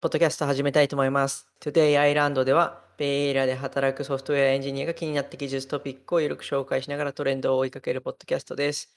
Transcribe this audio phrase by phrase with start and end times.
[0.00, 1.48] ポッドキャスト始めたいと思います。
[1.60, 8.94] Today Island では、ベイエリアで働くソフトウェアエンジニアが気になった技術トピックをゆるく紹介しながらトレンドを追いかけるポッドキャストです。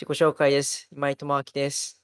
[0.00, 0.86] 自己紹介です。
[0.92, 2.00] 今井智明です。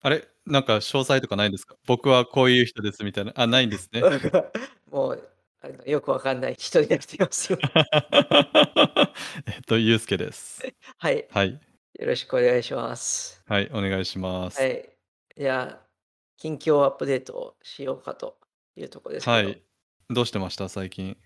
[0.00, 0.26] あれ？
[0.46, 1.76] なんか詳細とかないんですか？
[1.86, 3.34] 僕はこういう人ですみたいな。
[3.36, 4.00] あ、ないんですね。
[4.90, 5.28] もう
[5.60, 7.58] あのよくわかんない人になっていますよ。
[9.44, 10.62] えっと、ゆうすけです。
[10.96, 11.28] はい。
[11.30, 11.60] はい。
[12.00, 13.42] よろしくお願いします。
[13.46, 14.58] はい、お願いします。
[14.62, 14.88] はい。
[15.36, 15.87] じゃあ、
[16.38, 18.36] 近況アップデートをしようかと
[18.76, 19.62] いうところですけど、はい。
[20.08, 20.68] どうしてました？
[20.68, 21.16] 最近。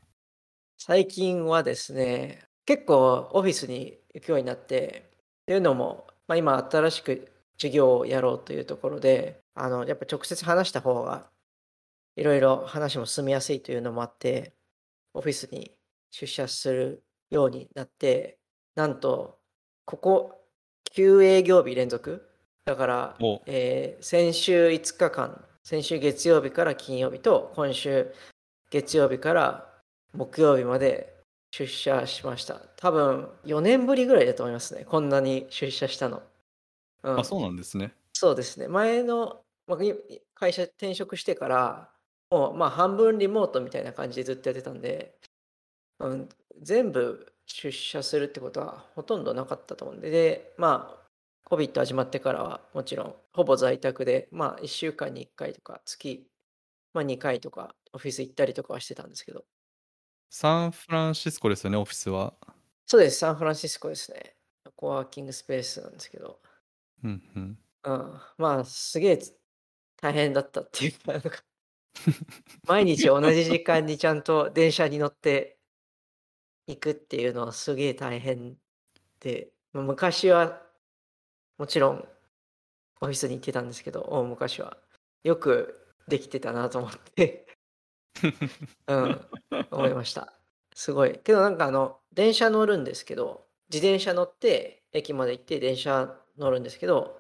[0.79, 5.11] 最近はですね、結構オフィスに行くようになって、
[5.43, 11.31] っていうのも、まあ、今新しく授業をやろうというところで、あのやっぱ直接話した方が
[12.17, 14.55] いろいろ話も進みやすいというのもあって、
[15.15, 15.73] オフィスに
[16.11, 18.39] 出社するようになって、
[18.75, 19.39] なんと、
[19.85, 20.41] ここ
[20.95, 22.29] 9営業日連続
[22.65, 28.13] だからお、えー先週5日間、先週月曜日から金曜日と、今週
[28.71, 29.69] 月曜日から
[30.15, 31.13] 木曜日まで
[31.51, 32.61] 出社しました。
[32.77, 34.85] 多分4年ぶりぐらいだと思いますね。
[34.85, 36.23] こんなに出社したの。
[37.03, 37.93] うんあ、そうなんですね。
[38.13, 38.69] そうですね。
[38.69, 39.95] 前の、まあ、い
[40.35, 41.91] 会社転職してから、
[42.31, 45.19] もうまあ半分リモートみたいな感じでずっとやってたんで、
[45.99, 46.29] うん、
[46.61, 51.02] 全部出社するってことはほとんどなかったと思うんで、で、まあ、
[51.45, 56.27] COVID 始まってからはもちろんほぼ在宅で、まあ1週間に1回とか月、
[56.95, 59.45] まあ2回とかオフィス行ったりとかはしてたんですけど、
[60.31, 62.35] サンフランシスコですよね、オフィスは？
[62.87, 64.37] そうです、サンフランシスコですね。
[64.77, 66.41] コワーキングスペースなんですけど、
[67.05, 67.59] うんうん。
[67.85, 69.19] うん、まあすげえ
[70.01, 71.31] 大変だったっていうか、なんか
[72.67, 75.59] 毎日同じ時間にちゃんと電車に乗って
[76.67, 78.57] 行くっていうのはすげえ大変
[79.21, 80.63] で、まあ昔は
[81.63, 82.05] もちろん
[83.01, 84.77] オフィスに行ってたんですけど、大昔は
[85.23, 85.79] よく
[86.09, 87.47] できてたなと思って、
[88.89, 89.21] うん、
[89.71, 90.33] 思いました。
[90.75, 91.21] すごい。
[91.21, 97.17] けどなんかあの、電車乗るんですけど、自転車乗って駅まで行って電車乗るんですけど、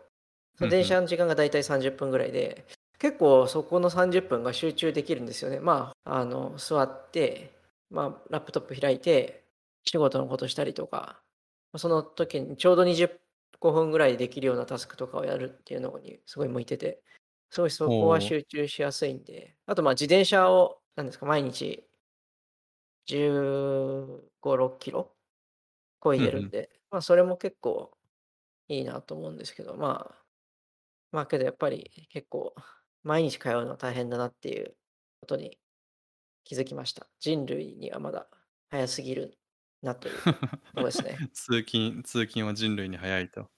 [0.59, 2.66] その電車の時間がだいたい30分ぐらいで、
[2.99, 5.61] 結構そこの30分が集中できるんですよね。
[5.61, 7.53] まあ、あの、座って、
[7.91, 9.45] まあ、ラップトップ開いて、
[9.84, 11.22] 仕事のことしたりとか、
[11.77, 12.84] その時にちょうど
[13.62, 17.03] 25分ぐらいできるようなタスクとかをやるっていうのにすごい向いてて、
[17.50, 21.87] すごいそこは集中しやすいんで、あとまあ自転車を、なんですか、毎日
[23.06, 25.17] 15、6キロ
[26.01, 27.97] 漕いでるんで、まあそれも結構
[28.69, 30.25] いいなと思うんですけど、まあ、
[31.12, 32.55] まあけどやっぱり結構
[33.05, 34.77] 毎日通うのは大変だなっていう
[35.21, 35.59] ことに
[36.45, 37.09] 気づきました。
[37.21, 38.28] 人類にはまだ
[38.71, 39.39] 早すぎる
[39.83, 40.37] なというとこ
[40.77, 41.19] ろですね。
[41.33, 43.52] 通勤、通勤は人類に早いと。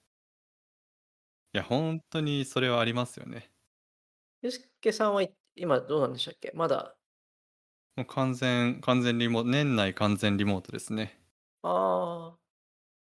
[1.55, 3.51] いや、本当にそれはありますよね。
[4.41, 5.23] ゆうすけさんは
[5.55, 6.51] 今どうなんでしたっけ？
[6.53, 6.97] まだ、
[7.97, 11.19] もう完全、完全リモート、年内完全リモートですね。
[11.63, 12.39] ああ、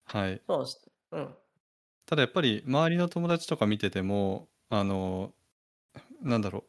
[0.05, 0.45] はい。
[0.49, 0.93] そうなんですね。
[1.13, 1.37] うん。
[2.07, 5.35] ただやっぱり周りの友達とか見てても、あの、
[6.23, 6.67] なんだろ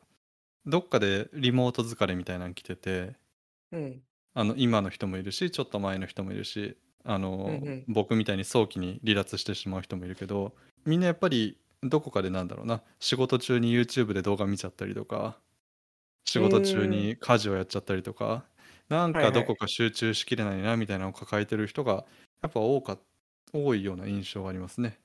[0.68, 3.18] う、どっかでリモート疲れみたいなの来てて、
[3.72, 4.06] うん。
[4.34, 15.40] あの今の人もいるし、ちょっと前の人もいるし、あの、うんうん僕みたいに早期に離脱してしまう人もいるけど、みんなやっぱりどこかでなんだろうな、仕事中に YouTube で動画見ちゃったりとか、
[16.25, 18.46] 仕事中に家事をやっちゃったりとか、
[18.90, 22.06] なんはいはいかどこか集中しきれないなみたいなのを抱えてる人が
[22.41, 23.00] やっぱ多か
[23.53, 25.00] 多いような印象がありますね。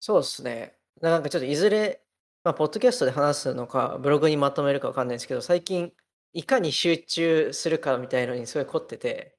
[0.00, 0.78] そうですね。
[1.00, 2.04] なんかちょっといずれ、
[2.44, 5.92] まあ、ポッドキャストで話すのか、ブログにまとめるかわかんないですけど、最近、
[6.32, 9.36] いかに集中するかみたいのにすごい凝ってて、で、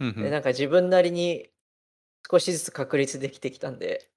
[0.00, 1.52] うんうんなんか自分なりに
[2.30, 4.12] 少しずつ確立できてきたんで、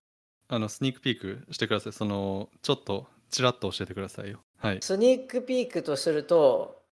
[0.54, 1.94] あのスニークピークしてください。
[1.94, 4.42] そのちょっとちらっと教えてくださいよ。
[4.58, 4.80] はい。
[4.82, 6.84] スニークピークとすると、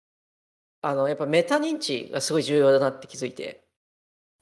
[0.81, 3.65] あの、やっぱメタ認知がすごい重要だなって気づいて、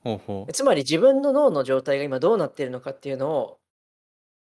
[0.05, 0.53] ほうほう。
[0.53, 3.59] つまり自分の脳の状態が今どうなっているのかっていうのを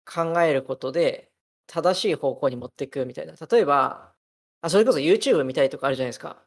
[0.07, 1.31] 考えることで
[1.67, 3.35] 正しい方向に持っていくみたいな。
[3.51, 4.15] 例えば、
[4.63, 6.43] あそれこそ YouTube 見たいとかあるじゃないですか。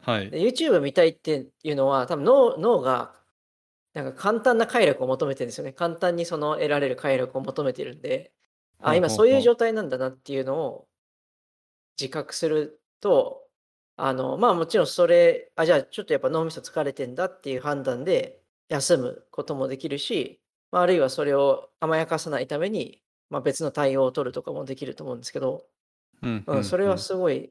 [0.00, 0.30] はい。
[0.30, 3.14] で YouTube 見たいっていうのは多分脳脳が
[3.96, 5.72] なんか簡単な快楽を求めてるんですよね。
[5.72, 8.30] 簡単にその得られる快楽を求めてるんで、
[8.78, 10.86] あ、今そういう状態なんだなっていうのを
[11.98, 13.40] 自覚すると、
[13.96, 18.38] あの、まあもちろんそれ、あ、じゃあちょっとやっぱ脳みそ疲れてんだっていう判断で
[18.68, 23.00] 休むこともできるし、まあ、あるいはそれを甘やかさないために、
[23.30, 25.64] まあ、別の対応を取るとかもできると思うんですけど、
[26.22, 27.50] うんうん、それはうんすごい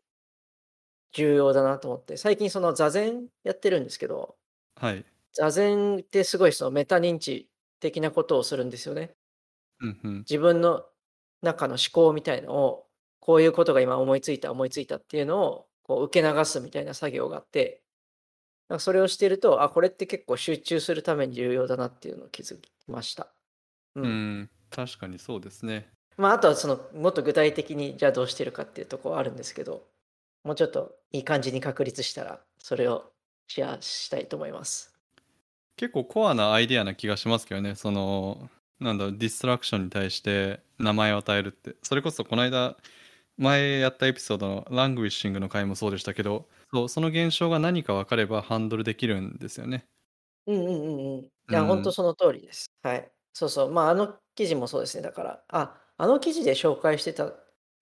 [1.11, 4.35] 重要だなと思って、最近その座禅やってるんですけど、
[4.75, 5.03] はい。
[5.35, 9.15] 座禅ってすごいそのメタ認知的なことをするんですよね。
[9.81, 10.27] うんうん。
[10.29, 10.85] 自分の
[11.41, 12.87] 中の思考みたいのを
[13.19, 17.83] こういうことが今思いついた思いついたっていうのをこう受け流すみたいな作業があって、
[18.69, 23.33] なんかそれをしてると、あ、これって結構集中するために重要だなっていうのを気づきました。
[23.95, 24.01] う。
[24.01, 25.91] うんん、確かにそうですね。
[26.17, 29.87] まあ、あとはそのもっと具体的にじゃあどうしてるかっていうところはあるんですけど、
[30.43, 33.13] もうちょっといい感じに確立したら、それを
[33.47, 34.94] シェアしたいと思います。
[35.77, 37.75] 結構コアなアイデアな気がしますけどね。
[37.75, 38.49] その、
[38.79, 41.75] なんだろう、ディストラクションに対して名前を与えるって。
[41.83, 42.77] それこそこの間、
[43.37, 49.85] 前やったエピソードのラングウィッシングの回もそうでしたけど、そうその現象が何か分かればハンドルできるんですよね。
[50.47, 51.25] うんうんうんうん。
[51.25, 52.67] いうや、ん本当その通りです。
[52.83, 53.11] はい。
[53.33, 53.71] そうそう。
[53.71, 55.03] まあ、あの記事もそうですね。
[55.03, 57.25] だから、あ、あの記事で紹介してた、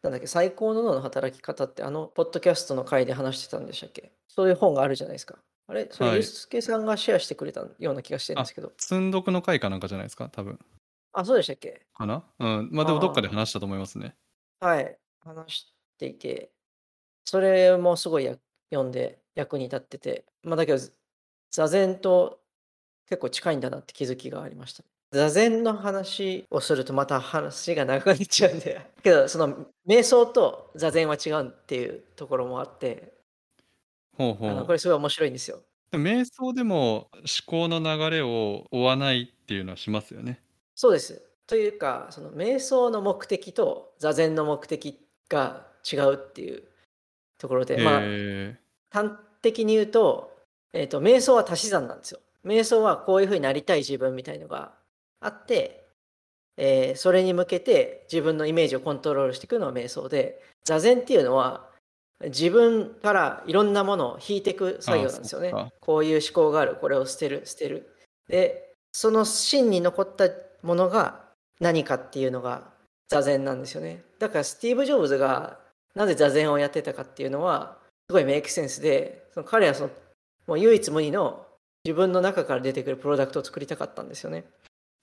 [0.01, 4.11] なんだっけ、最高の脳の働き方って、あの、ポッドキャストの回で話してたんでしたっけ？
[4.27, 5.39] そういう本があるじゃないですか。
[5.67, 5.87] あれ？
[5.89, 8.71] それ、はいゆうすけさんがシェアしてくれたような気がしてるんあですけど。
[8.77, 10.59] 積んどくの回かなんかじゃないですか、多分。
[11.13, 11.85] あ、そうでしたっけ？
[11.93, 12.23] かな？
[12.39, 12.69] うん。
[12.71, 14.15] まあでもどっかであ話したと思いますね。
[14.59, 14.97] はい。
[15.23, 16.51] 話していて、
[17.25, 18.35] それもすごいや
[18.71, 20.79] 読んで役に立ってて、まあだけど、
[21.51, 22.39] 座禅と
[23.07, 24.83] 結構近いんだなって気づきがありました。
[25.11, 33.12] 座禅の話をするとまた話が長くなっちゃうんで、けどその瞑想と座禅は違うっていうところもあって、
[34.17, 34.51] ほうほう。
[34.51, 35.59] あのこれすごい面白いんですよ。
[35.91, 40.41] でも瞑想でも思考の流れを追わないっていうのはしますよね。
[40.75, 41.21] そうです。
[41.45, 44.99] というか、その瞑想の目的と座禅の目的
[45.29, 46.63] が違うっていう
[47.37, 48.57] ところで、まあえ
[48.89, 49.11] 端
[49.41, 50.31] 的に言うと、
[50.73, 52.19] えー、と瞑想は足し算なんですよ。
[52.45, 54.73] 瞑想はこういうふうになりたい自分みたいのが
[55.19, 55.85] あって、
[56.57, 61.67] えーそれに向けて自分のイメージをコントロールしていくのが瞑想で座禅っていうのは
[62.21, 65.53] 自分からいろんなものを引いていく作業なんですよね。
[65.81, 67.95] こういう思考があるこれを捨てる捨てる。
[68.27, 70.29] でその芯に残った
[70.61, 71.21] ものが
[71.59, 72.71] 何かっていうのが
[73.09, 74.03] 座禅なんですよね。
[74.19, 75.59] だからスティーブ・ジョブズが
[75.95, 77.77] なぜ座禅をやってたかっていうのは
[78.09, 79.89] すごいメイクセンスでその彼はその
[80.47, 81.45] もう唯一無二の
[81.85, 84.45] 自分の中から出てくるプロダクトを作りたかったんですよね。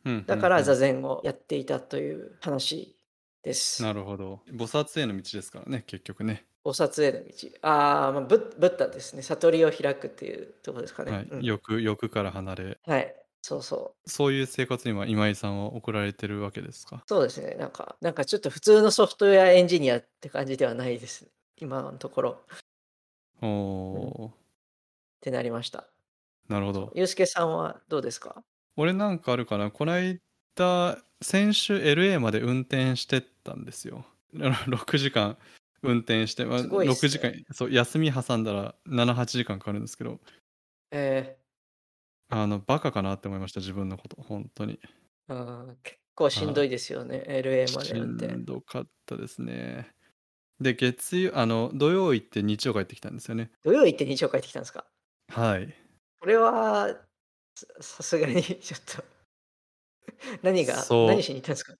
[0.04, 2.96] うんだから座うん禅をやっていたという話
[3.42, 3.82] です。
[3.82, 4.40] なるほど。
[4.50, 6.46] 菩薩への道ですからね、結局ね。
[6.64, 7.28] お札への道。
[7.62, 9.22] ああ、まあ、ブッブッダですね。
[9.22, 11.12] 悟りを開くっていうところですかね。
[11.12, 13.14] はい、うん欲欲から離れ、はい。
[13.42, 14.10] そうそう。
[14.10, 17.02] そういう生活には今井さんは送られてるわけですか？
[17.06, 17.54] そうですね。
[17.58, 21.26] なんか、なんかちょっと普通のソフトウェアエンジニアって感じではないです。
[21.56, 22.42] 今のところ。
[23.40, 24.30] おおっ
[25.22, 25.86] てなりました。
[26.50, 26.92] ー、なるほど。
[26.94, 28.42] ゆうすけさんはどうですか？
[28.76, 29.70] 俺なんかあるかな？
[29.70, 34.04] この間、先週 LA まで運転してったんですよ。
[34.34, 35.38] 6時間
[35.82, 40.20] 運転して、まあ、すごいっす6時間、そう、休み挟んだら7、8時間かかるんですけど、
[40.92, 41.40] え
[42.28, 44.80] あの、バカかなって思いました、自分のこと、本当に。
[45.28, 47.24] ー、あー結構しんどいですよね。
[47.26, 48.38] LA ましで運転。
[48.38, 49.94] んどかったですね。
[50.60, 53.52] で、月曜、あの、土曜行って日曜帰ってきたんですよね。
[53.62, 54.86] 土曜行って日曜帰ってきたんですか？
[55.28, 55.74] はい。
[56.18, 56.88] これは、
[57.54, 59.04] ささすがに ちょっと
[60.42, 61.74] 何が、そう何しに行ったんですか？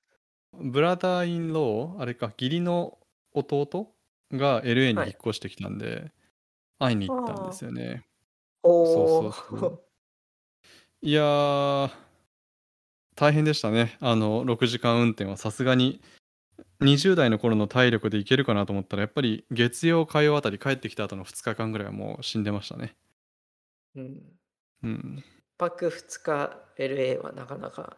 [0.52, 2.99] ブラザーインロー、あれか、義理の
[3.32, 3.94] 弟
[4.32, 6.12] が LA にはい引っ越してきたんで、
[6.78, 8.04] 会いに行ったんですよね。
[8.62, 9.82] おそうそうそう
[11.02, 11.90] いやー、
[13.16, 13.96] 大変でしたね。
[14.00, 16.00] あの、6時間運転はさすがに、
[16.80, 22.96] 20代の頃の体力でいけるかなと思ったら、やっぱり月曜、火曜あたり帰ってきた後の2日間ぐらいはもう死んでましたね。
[23.94, 24.22] うん。
[24.82, 25.16] うん。
[25.18, 25.24] 一
[25.58, 27.96] 泊2日 LA はなかなか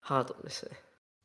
[0.00, 0.76] ハードですね。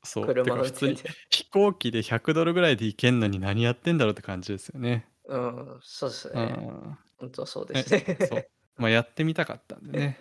[0.03, 0.27] そう。
[0.27, 1.03] て車運転で。
[1.51, 5.07] 飛行機で100ドルぐらいで行けんのに何やってんだろうって感じですよね。
[5.25, 6.43] うん、そうですうね。
[6.43, 6.97] ん。
[7.17, 8.17] 本当そうですね。
[8.29, 8.47] そう。
[8.77, 10.19] まあやってみたかったんでね。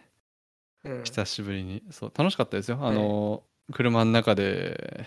[0.85, 1.83] うん、久しぶりに。
[1.91, 2.79] そう、楽しかったですよ。
[2.81, 3.43] あの、
[3.73, 5.05] 車の中で、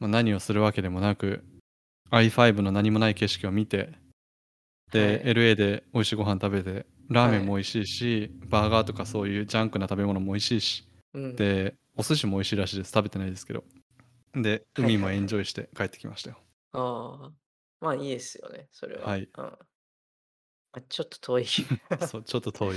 [0.00, 1.44] まあ、何をするわけでもなく、
[2.10, 3.92] i5 の何もない景色を見て、
[4.90, 12.92] で、はい LA で美味しいご飯食べて、ラーメンも美味しいし、バーガーとかそういうジャンクな食べ物も美味しいし、うん、で、お寿司も美味しいらしいです。
[12.92, 13.62] 食べてないですけど。
[14.34, 16.38] で、海もエンジョイして帰ってきましたよ。
[16.72, 17.32] ああ、
[17.80, 19.08] まあいいですよね、それは。
[19.08, 19.58] はいうん
[20.72, 21.44] まあ、ちょっと遠い。
[22.08, 22.76] そう、ちょっと遠い。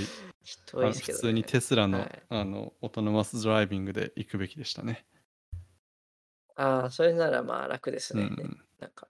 [0.66, 1.20] 遠いですけど、ね。
[1.20, 5.06] 普通にテスラの,、はいあのオトノマスドライビングで行くべきでしたね。
[6.56, 8.22] ああ、それならまあ楽ですね。
[8.22, 9.08] うんなんか、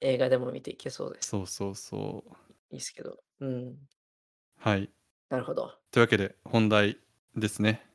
[0.00, 1.28] 映画でも見ていけそうです。
[1.28, 2.32] そうそうそう。
[2.70, 3.22] いいですけど。
[3.40, 3.76] うん。
[4.58, 4.90] はい。
[5.28, 5.72] なるほど。
[5.92, 6.98] というわけで本題
[7.36, 7.89] ですね。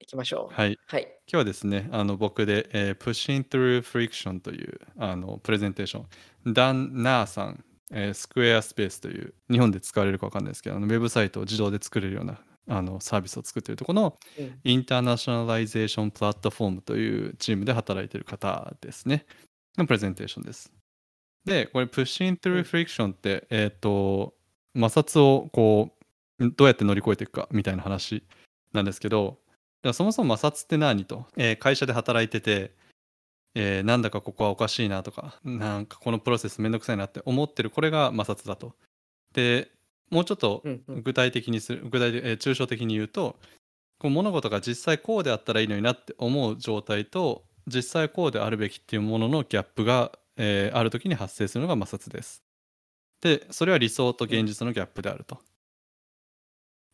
[0.00, 0.54] 行きましょう。
[0.54, 0.78] はい。
[0.86, 1.02] はい。
[1.02, 6.04] 今日はですね、あの僕で、えー Pushing Through Friction というあのプレゼンテーショ
[6.48, 19.26] ン、ダン・ナーさん、えー、 Squarespace という、日本で使われるか分かんないですけど、あのウェブサイトを自動で作れるようなあのサービスを作っているところのうん Internationalization Platform というチームで働いている方ですね。
[19.76, 20.72] のプレゼンテーションです。
[21.44, 22.62] で、これ pushing う through ん。
[22.62, 24.34] friction って、えっと、
[24.74, 25.90] 摩擦をこ
[26.38, 28.22] う、んどうやって乗り越えていくかみたいな話
[28.72, 29.38] なんですけど、
[29.82, 32.74] じゃあそもそも摩擦って何と、えー会社で働いてて、
[33.54, 38.74] えーなんだかここはおかしいなとか、なんかこのプロセスめんどくさいなって思ってるこれが摩擦だと。
[39.32, 39.70] で、
[40.10, 41.02] もうちょっとうんうん。
[41.02, 43.36] 具体的にする、具体的、えー抽象的に言うと、
[43.98, 52.42] こう物事が実際こうであったらいいのになって思う状態と、実際こうであるべきっていうもののギャップが、えーある時に発生するのが摩擦です。
[53.22, 55.38] で、それは理想と現実のギャップであると。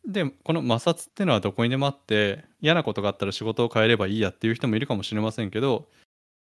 [0.07, 5.89] で、この摩擦っていうのはどこにでもあって、嫌なことがあったら仕事を変えればいいやっていう人もいるかもしれませんけど、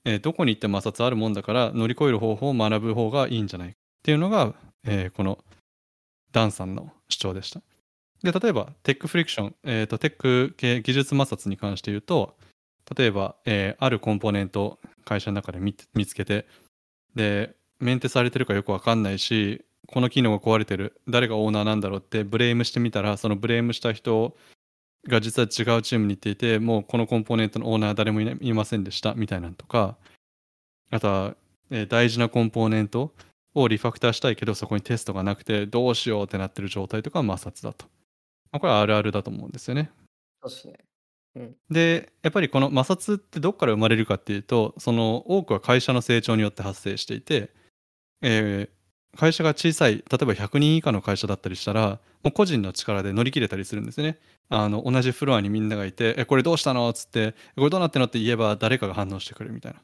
[0.04, 4.54] えーどこに行っても摩擦あるもんだから乗り越える方法を学ぶ方がいいんじゃないかっていうのが、
[4.85, 5.38] えーこの
[6.33, 7.61] ダンさんの主張でした。
[8.23, 12.37] で、例えばテックフリクション、えーと、テック系技術摩擦に関して言うと、
[12.97, 15.75] 例えば、えーあるコンポーネントを会社の中で見
[16.07, 16.47] つけて、
[17.14, 24.37] で、メンテされてるかよくわかんないし、この機能が壊れてる、誰がオーナーなんだろうってブレームしてみたら、そのブレームした人
[25.09, 29.97] が実は違うチームに行っていて、もうこのコンポーネントのオーナー誰もいませんでしたみたいなのとか、
[30.90, 31.37] あとは、
[31.70, 33.12] えー大事なコンポーネント
[33.54, 37.87] をリファクターしたいけど、そこにテストがなくて、どうしようってなってる状態とかは摩擦だと。
[38.52, 39.90] まあこれはあるあるだと思うんですよね。
[40.42, 40.75] そうですね。
[41.37, 41.56] うん。
[41.70, 47.50] で、やっぱりこの摩擦ってどっから生まれるかっていうと、その多くは会社の成長によって発生していて、
[48.23, 48.80] えー
[49.17, 54.19] 会社が小さい、例えば100人以下の会社だったりしたら、もう個人の力で乗り切れたりするんですね。
[54.49, 56.88] あの、同じフロアにみんながいて、え、これどうしたの？
[56.88, 58.07] っつって、これどうなってんの？
[58.07, 59.81] って言えば誰かが反応してくれるみたいな。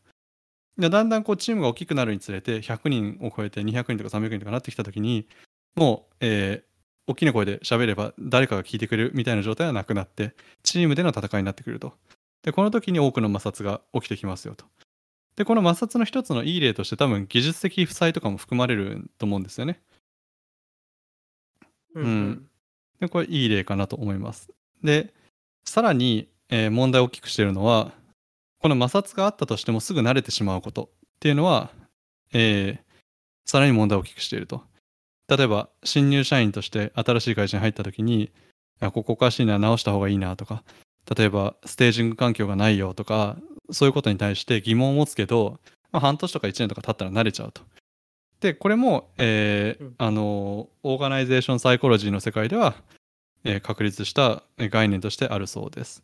[0.78, 5.26] で、だんだんこうチームが大きくなるにつれて、100人を超えて200人とか300人とかなってきたときに、
[5.74, 6.76] もう、えー
[7.08, 11.92] 大きな声で喋れば誰かが聞いてくれるみたいな状態はなくなって、チームでの戦いになってくると。
[12.42, 14.64] で、この時に多くの摩擦が起きてきますよと。
[15.36, 19.80] で、この摩擦の一つのいい例として多分技術的負債とかも含まれると思うんですよね。
[21.94, 22.48] うんううんん。
[23.00, 24.50] で、これいい例かなと思います。
[24.82, 25.12] で、
[25.64, 27.92] さらに、えー問題を大きくしているのは、
[28.60, 31.70] この摩擦があったとしてもすぐ慣れてしまうことっていうのは、
[32.32, 32.86] えー
[33.48, 34.64] さらに問題を大きくしていると。
[35.28, 38.32] 例えば、新入社員として新しい会社に入った時に、
[38.80, 40.64] ここおかしいな、直した方がいいなとか、
[41.14, 43.36] 例えば、 staging 環境がないよとか、
[43.70, 45.60] そういうことに対して疑問を持つけど、
[45.92, 47.62] まあ、半年とか1年とか経ったら慣れちゃうと。
[48.40, 52.74] で、これも、えーうんあの、 organization psychology の世界では、
[53.44, 56.02] えー確立したえー概念としてあるそうです。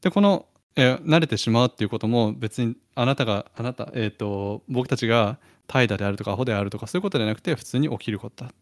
[0.00, 8.52] で、この、えー慣れてしまうっていうことも別にあなたが、あなた、えっ、と、僕たちが怠惰であるとかアホであるとかそういうことではなくて普通に起きることだ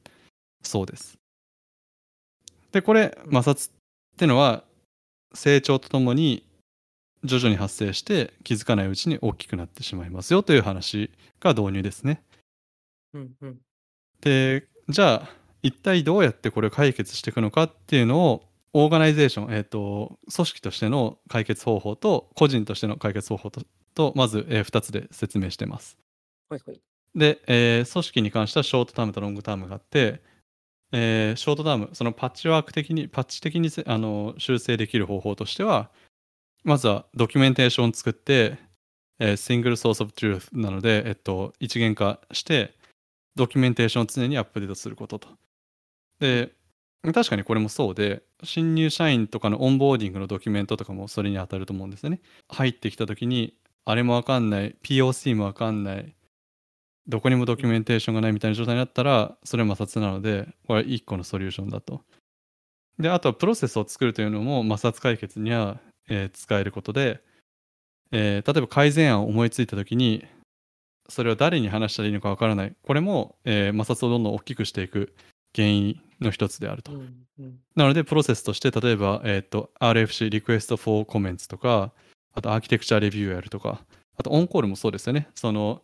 [0.62, 1.18] そうです。
[2.72, 3.72] で、これ、摩擦っ
[4.16, 4.64] てのは
[5.34, 6.46] 成長とともに
[7.24, 11.10] 徐々に発生して気づかないうちに大きくなってしまいますよという話
[11.40, 12.22] が導入ですね。
[13.14, 13.58] うんうん。
[14.20, 15.30] で、じゃあ、
[15.62, 23.62] 一体どうやってこれを解決していくのかっていうのを、organization、えっ、と、組織としての解決方法と、個人としての解決方法と、
[23.94, 25.96] とまず、え2つで説明してます。
[26.50, 26.80] ほいほい。
[27.14, 30.20] で、えー組織に関しては short term と long term があって、
[30.96, 35.90] えー short term、そのパッチワーク的に、パッチ的にあの修正できる方法としては、
[36.62, 38.58] まずは documentation を作って、
[39.18, 42.74] えー、 single source of truth なので、えっと、一元化して、
[43.34, 45.28] documentation を常にアップデートすることと。
[46.20, 46.52] で、
[47.12, 52.20] 確かにこれもそうで、新入社員とかのオンボーディングのドキュメントとかもそれに当たると思うんですよね。
[52.48, 56.14] 入ってきた時に、あれもわかんない、POC もわかんない、
[57.06, 62.02] どこにもドキュメンテーションがないみたいな状態になったら、それは摩擦なので、これは1個のソリューションだと。
[62.98, 67.22] で、あとはプロセスを作るというのも摩擦解決には、えー使えることで、
[68.12, 70.24] えー例えば改善案を思いついた時に、
[71.08, 72.74] それを誰に話したらいいのかわからない。
[72.82, 75.14] これも、えー摩擦をどんどん大きくしていく
[75.54, 76.92] 原因の一つであると。
[76.92, 77.58] うんうん。
[77.74, 81.92] なので、プロセスとして、例えば、えっ、と、RFC、Request for Comments とか、
[82.32, 83.84] あと、 architecture review やるとか、
[84.16, 85.28] あと、 on-call もそうですよね。
[85.34, 85.82] その、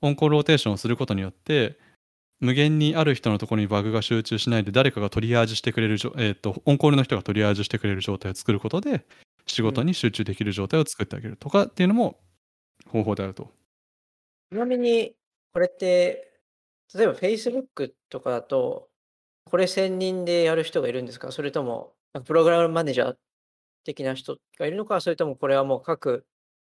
[0.00, 1.78] on-call rotation をすることによって、
[2.40, 9.06] 無限にある人のところにバグが集中しないで、誰かがトリアージしてくれる、えっ、と、 on-call の人がトリアージしてくれる状態を作ることで、
[9.46, 12.18] 仕事に集中できる状態を作ってあげるとかっていうのも
[12.88, 13.50] 方法であると。
[14.52, 15.14] ちなみに、
[15.52, 16.32] これって、
[16.94, 18.88] 例えば Facebook とかだと、
[19.44, 21.30] これ専任でやる人がいるんですか？
[21.30, 21.92] それとも、
[22.24, 23.16] プログラムマネージャー
[23.84, 26.24] 的な人がいるのかそれともこれはもう各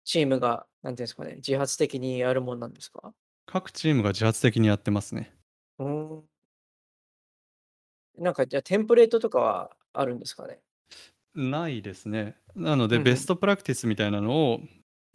[0.09, 3.12] チームが、なんていうんですかね、自発的にやるもんなんですか？
[3.45, 5.35] 各チームが自発的にやってますね。
[5.79, 5.87] うー
[6.21, 6.25] ん。
[8.17, 10.61] なんかじゃあテンプレートとかはあるんですかね？
[11.35, 12.37] ないですね。
[12.57, 14.61] なので、うんうんベストプラクティスみたいなのを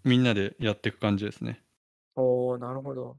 [0.03, 1.63] みんなでやっていく感じですね。
[2.15, 3.17] おー、なるほど。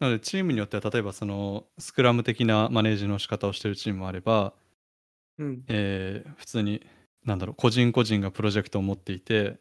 [0.00, 4.52] なのでチームによっては例えばそのスクラム的なマネージの仕方をしているチームもあれば、
[5.38, 5.64] うん。
[5.68, 6.84] えー普通に
[7.24, 9.58] なんだろう個人個人がプロジェクトを持っていて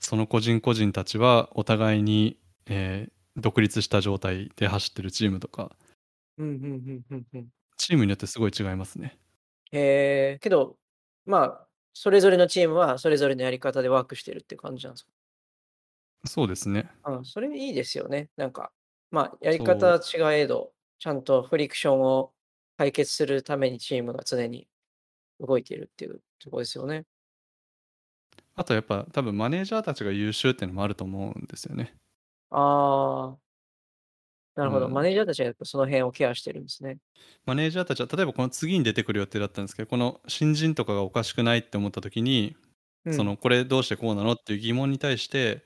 [0.00, 5.70] その個人個人たちはお互いに、えー独立した状態で走ってるチームとか
[6.38, 7.48] うん、うん、うん、うん、うん。
[7.76, 9.16] チームによってすごい違いますね。
[9.70, 10.76] へえ、けど、
[11.24, 15.12] まあ、それぞれのチームはそれぞれのやり方でワークしてるって感じなんですか？
[16.26, 16.90] そうですね。
[17.04, 18.28] あそれいいですよね。
[18.36, 18.72] なんか、
[19.12, 22.32] まあ、やり方は違えど、ちゃんとフリクションを
[22.76, 24.66] 解決するためにチームが常に
[25.38, 27.04] 動いているっていうところですよね。
[28.58, 31.94] あとやっぱ多分マネージャーたちが優秀っていうのもあると思うんですよね。
[32.50, 33.36] ああ、
[34.56, 34.86] なるほど。
[34.86, 36.98] うんマネージャーたちはやっぱその辺をケアしてるんですね。
[37.46, 42.56] マネージャーたちは例えばこの次に出てくる予定だったんですけどこの新人とかがおかしくないって思った時に、
[43.06, 45.64] うんそのこれどうしてこうなのっていう疑問に対して、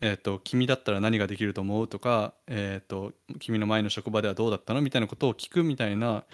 [0.00, 6.24] えー、と君だったら何ができると思うとか、えー、と君の前の職場ではどうだったのみたいなことを聞くみたいな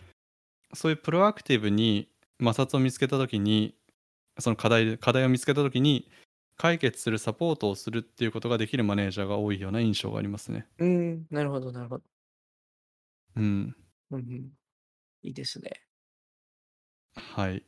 [0.75, 2.09] そういうプロアクティブに
[2.43, 3.75] 摩擦を見つけた時に
[4.41, 6.11] その課題課題を見つけた時に
[6.57, 10.67] 解決するサポートをするっていうことができるマネージャーが多いような印象がありますね。
[10.79, 12.05] うん、なるほど、なるほど。
[13.37, 13.75] うん
[14.11, 14.53] うんうん、
[15.23, 15.71] いいですね。
[17.15, 17.65] はい。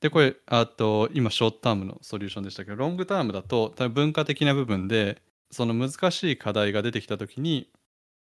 [0.00, 7.70] で、これ、あと、今、ショートタームのソリューションでしたけど、ロングタームだと、多分文化的な部分で、その難しい課題が出てきたときに、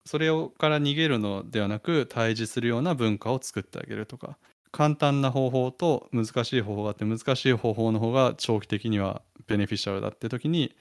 [0.06, 4.38] それをから逃げるのではなく、対峙するような文化を作ってあげるとか、
[4.72, 10.74] 簡単な方法と難しい方法があって、難しい方法の方が長期的にはベネフィシャルだって時に、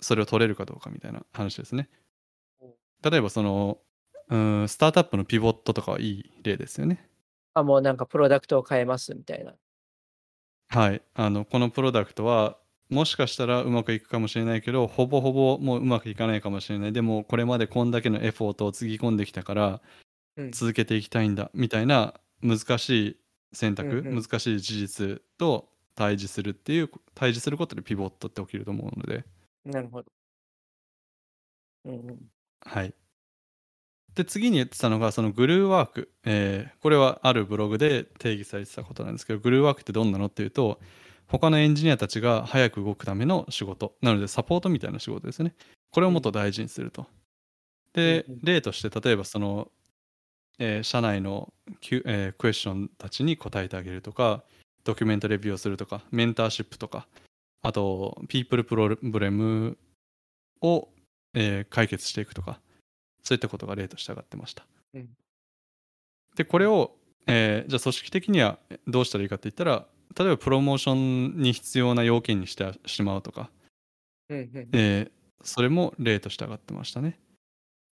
[0.00, 1.88] それを取れるかどうかみたいな話ですね。
[3.02, 3.78] 例えば、その、
[4.28, 7.08] うん、スタートアップのピボットとかはいい例ですよね。
[7.54, 9.54] あ、もうなんかプロダクトを変えますみたいな。
[10.68, 12.56] はい、あのこのプロダクトは
[12.90, 19.80] もしかしたらうまくいくかもしれないけどほぼほぼもううまくいかないかもしれないでもこれまでこんだけのエフォートをつぎ込んできたから
[20.36, 23.16] うん、続けていきたいんだみたいな難しい
[23.52, 24.22] 選択、うんうん。
[24.22, 29.24] 難しい事実と対峙するっていう対峙することでピボットって起きると思うので。
[29.64, 30.10] なるほど。
[31.84, 32.18] うんうん、
[32.62, 32.94] はい。
[34.14, 40.80] で次に言ってたのがそのグルーワーク、えーこれはあるブログで定義されてたことなんですけどグルーワークってどんなのっていうと
[41.26, 43.94] 他のエンジニアたちが早く動くための仕事。
[44.02, 45.54] なのでサポートみたいな仕事ですね。
[45.92, 47.06] これをもっと大事にすると。
[47.92, 48.40] でうんうん。
[48.42, 49.70] 例として例えばその、
[50.60, 54.44] えー社内のキュ、えークエスチョンたちに答えてあげるとか
[54.84, 57.08] ドキュメントレビューをするとかメンターシップとか
[57.62, 59.76] あとピープルプロブレム
[60.62, 60.88] を、
[61.34, 62.60] えー解決していくとか
[63.22, 64.66] そういったことが例として上がってました。
[64.94, 65.08] うん
[66.36, 66.94] でこれを、
[67.26, 73.50] えーじゃあ組織的にはどうしたらいいかって言ったら例えばプロモーションに必要な要件にしてしまうとか、
[74.28, 75.10] うんうん、えー
[75.42, 77.18] それも例として上がってましたね。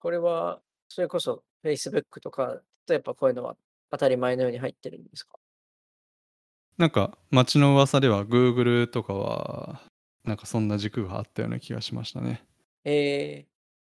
[0.01, 3.57] これは、それこそ Facebook とか、やっぱこういうのは
[3.91, 5.39] 当たり前のように入ってるんですか？
[6.77, 9.81] なんか街の噂では Google とかは
[10.25, 12.45] なんかそんな軸があったような気がしましたね。
[12.85, 13.47] えー、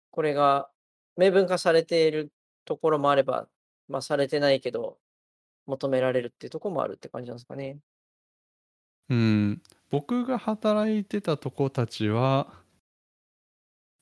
[0.09, 0.69] これが
[1.15, 2.31] 明文化されている
[2.65, 3.47] ところもあれば、
[3.87, 4.97] まあ、されてないけど、
[5.65, 7.77] 求められるっていうところもあるって感じなんですかね。
[9.09, 12.47] うん、僕が働いてたとこたちは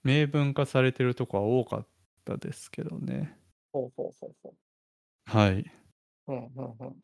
[0.03, 1.87] 明文化されてるとこは多かっ
[2.23, 3.37] たですけどね。
[3.71, 4.53] ほうほうほうほ
[5.25, 5.59] はい。
[6.27, 6.31] う。
[6.31, 6.95] うんうんうん。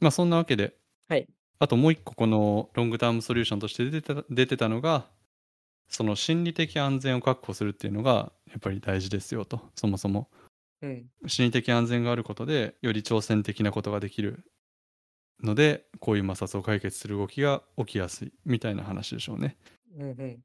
[0.00, 0.74] まあそんなわけで、
[1.08, 1.26] はい。
[1.58, 5.06] あともう一個このロングタームソリューションとして出てた出てたのが、
[5.88, 10.30] その心理的安全を確保するっていうのがやっぱり大事ですよと、そもそも。
[10.82, 11.06] うん。
[11.26, 14.44] 心理的安全があることで、より挑戦的なことができる
[15.42, 19.56] ので、こういう摩擦を解決する動きが起きやすいみたいな話でしょうね。
[19.98, 20.40] うんうん。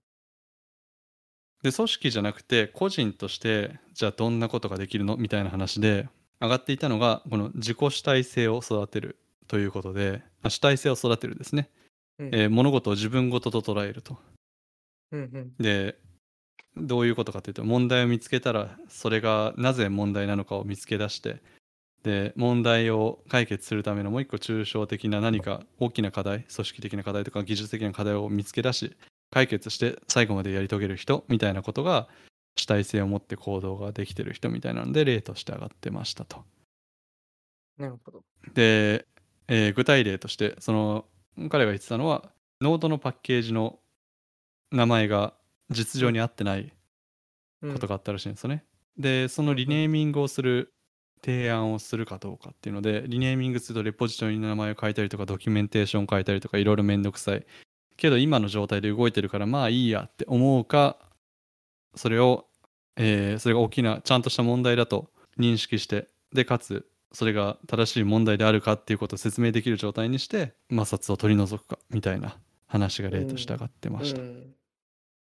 [1.66, 6.08] で、組織じゃなくて、個人として、じゃあどんなことができるのみたいな話で、
[6.40, 11.72] 上がっていたのが、この自己主体性を育てるということで、あ主体性を育てるですね。
[12.20, 14.16] うんえー物事を自分ごとと捉えると。
[15.12, 15.54] うんうん。
[15.58, 15.98] で、
[16.78, 21.42] どういうことかというと、問題を見つけたら、それがなぜ問題なのかを見つけ出して、
[22.04, 28.96] で、問題を解決するためのもう一個抽象的な何か大きな課題、組織的な課題とか技術的な課題を見つけ出し、
[29.32, 32.08] 解決して最後までやり遂げる人みたいなことが
[32.56, 36.44] 主体性を持って行動ができてる人みたいなので例として上がってましたと。
[37.78, 38.24] なるほど。
[38.54, 39.06] で、
[39.48, 41.06] えー具体例としてその
[41.50, 43.80] 彼が言ってたのはノードのパッケージの
[44.72, 45.34] 名前が
[45.70, 46.74] 実情に合ってない
[47.62, 48.64] うんことがあったらしいんですよね。
[48.98, 50.74] でそのリネーミングをする
[51.22, 57.46] 提案をするかどうかっていうのでリネーミングするとレポジトリの名前を変えたりとかドキュメンテーションを変えたりとかいろいろめんどくさい
[57.98, 60.98] けど今の状態で動いてるからまあいいやって思うか
[61.96, 62.46] それを
[62.98, 74.22] えーそれが大きなちゃんとした問題だと認識してでかつそれが正しい問題であるかっていうことを説明できる状態にして摩擦を取り除くかみたいな話が例として上がってました。
[74.22, 74.54] うん。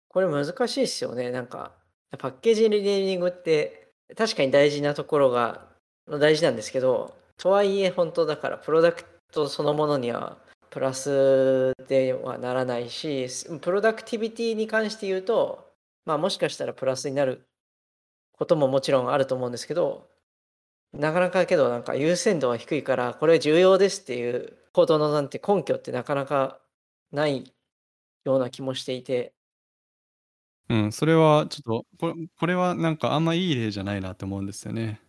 [0.08, 1.30] これ難しいっすよね。
[1.30, 1.72] なんか、
[2.18, 5.66] パッケージリネーミングって確かに大事なところが
[6.08, 10.36] 大事なんですけど、とはいえ本当だからプロダクトそのものには
[10.72, 13.28] プラスではならないし、
[13.60, 15.70] プロダクティビティに関して言うと、
[16.06, 17.46] まあもしかしたらプラスになる
[18.32, 20.08] ことももちろんあると思うんですけど、
[20.94, 26.60] なかなかけどなんか優先度は低いから、これ重要ですっていう行動のなんて根拠ってなかなか
[27.12, 27.52] ない
[28.24, 29.34] ような気もしていて、
[30.68, 35.00] うん、それはちょっとこれこれはなんかあんまいい例じゃないなって思うんですよね。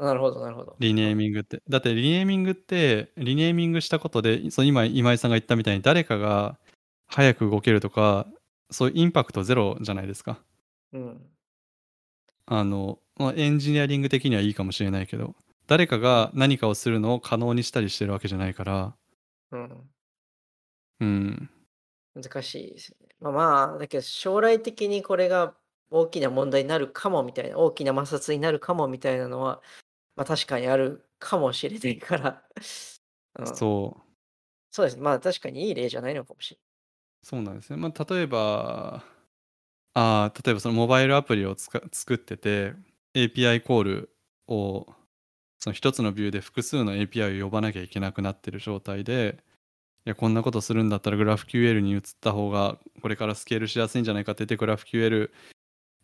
[0.00, 0.76] なるほどなるほど。
[0.78, 1.62] リネーミングって。
[1.68, 6.58] だってリネーミングってリネーミングしたことでそう今今井さんが言ったみたいに誰かが
[7.06, 8.26] 早く動けるとか
[8.70, 10.40] そういうインパクトゼロじゃないですか。
[10.92, 11.20] うん。
[12.46, 15.36] あの、まあ、エンジニアリング的にはいいかもしれないけど
[15.68, 18.94] 誰かが何かをするのを可能にしたりしてるわけじゃないから
[19.52, 19.90] うん。
[21.00, 21.50] うん
[22.14, 23.08] 難しいですね。
[23.20, 25.54] まあまあ、だけど将来的にこれが
[25.90, 29.60] 大きな問題になるかもみたいな、大きな摩擦になるかもみたいなのは、
[30.20, 32.42] まあ確かにあるかもしれないから、
[33.40, 34.02] うん、そう。
[34.70, 35.02] そうですね。
[35.02, 36.60] まあ確かにいい例じゃないのかもしれ
[37.22, 37.78] そうなんですね。
[37.78, 39.02] まあ、例えば、
[39.94, 42.74] あー例えばそのモバイルアプリを作ってて、
[43.14, 44.86] API コールを、
[45.58, 49.42] その一つのビューで複数の API を呼ばなきゃいけなくなってる状態で、
[50.04, 55.30] いや、こんなことするんだったら GraphQL に移った方が、これからスケールしやすいんじゃないかって言って GraphQL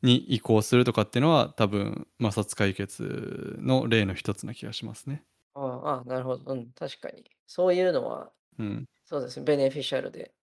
[0.02, 5.24] に移行するとかっていうのは、多分、摩擦解決の例の一つな気がしますね。
[5.54, 6.52] ああ、なるほど。
[6.52, 7.24] うん、確かに。
[7.46, 8.86] そういうのは、うん。
[9.06, 9.46] そうですね。
[9.46, 10.34] ベネフィシャルで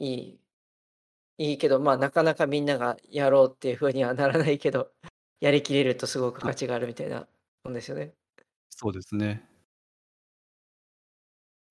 [0.00, 0.40] いい。
[1.38, 4.92] いいけど、まあなかなかみんながやろうっていうふうにはならないけど、
[5.40, 7.28] やりきれるとすごく価値があるみたいな
[7.64, 8.14] もんですよね。
[8.70, 9.46] そうですね。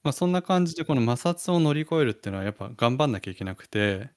[0.03, 4.11] まあ、そんな感じでこの摩擦を乗り越えるっていうのはやっぱ頑張んなきゃいけなくて、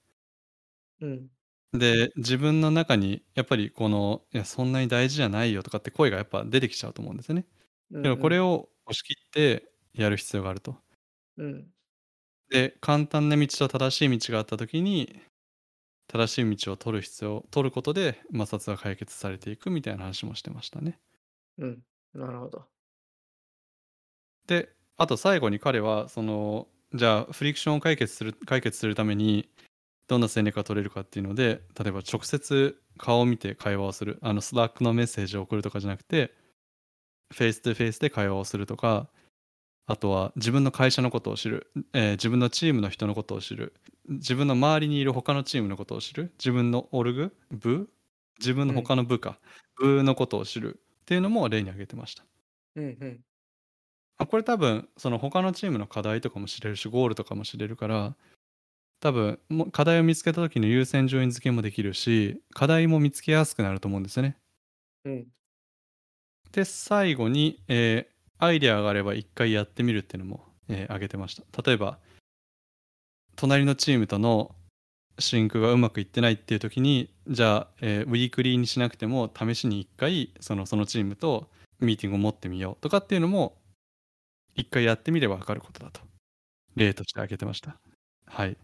[1.00, 1.30] うん。
[1.72, 7.46] で、自分の中にやっぱりこの、いや、そんなに大事じゃないよとかって声がやっぱ出てきちゃうと思うんですよね。
[7.90, 10.82] うんでもこれを、を押し切ってやる必要があると。
[11.36, 11.72] うん。
[12.50, 15.20] で、簡単な道と正しい道があった時に、
[16.08, 21.00] 正しい道を取る必要、取ることで摩擦が解決されていくみたいな話もしてましたね。
[21.58, 21.82] うん。
[22.14, 22.68] なるほど。
[24.46, 29.48] で、あと最後に彼は、その、じゃあ friction を解決する、解決するために、
[30.08, 34.18] どんな戦略が取れるかっていうので、例えば直接顔を見て会話をする。
[34.22, 36.34] あの、 Slackのメッセージを送るとかじゃなくて、
[37.32, 39.08] フェイス2フェイスで会話をするとか、
[39.86, 43.74] あとは自分の会社のことを知る、えー自分のチームの人のことを知る、
[44.08, 47.90] 自分の周りにいる他のチームのことを知る、自分の org、部
[48.40, 49.40] 自分の他の部か、
[49.76, 52.24] 部のことを知るっていうのも例に挙げてました。
[52.76, 53.24] うんうん。
[54.18, 58.16] あこれ多分その他のチームの課題とかも知れるしゴールとかも知れるから
[59.02, 64.36] 多分もう課題を見つけた時の優先順位付けもできるし課題も見つけやすくなると思うんですよね。
[65.04, 65.26] うん。
[66.52, 71.62] で最後に、えーアイデアがあれば一回やってみるっていうのも、えー挙げてました。
[71.62, 71.98] 例えば
[73.34, 74.54] 隣のチームとの
[75.18, 81.48] シンクがうまくいってないっていう時にじゃあ、えーウィークリーにしなくても試しに一回そのそのチームと
[81.80, 83.56] ミーティングを持ってみようとかっていうのも
[84.54, 86.00] 一回やってみれば分かることだと
[86.76, 87.76] 例として挙げてました。
[88.26, 88.56] はい。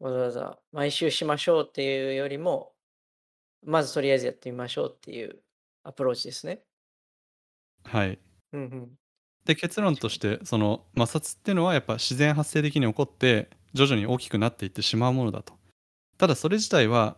[0.00, 2.72] わざわざ毎週しましょうっていうよりも、
[3.64, 5.38] まずとりあえずやってみましょうっていう
[5.82, 6.60] アプローチですね。
[7.84, 8.18] はい。
[8.52, 8.98] うんうん。
[9.46, 15.54] で結論としてその摩擦っていうのはやっぱ自然発生的に起こって徐々に大きくなっていってしまうものだと
[16.18, 17.16] ただそれ自体は、